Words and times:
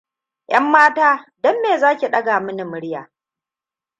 'Yan 0.47 0.63
mata, 0.71 1.09
don 1.41 1.55
me 1.61 1.77
zaki 1.77 2.07
ɗaga 2.11 2.39
mini 2.39 2.63
murya? 2.71 3.01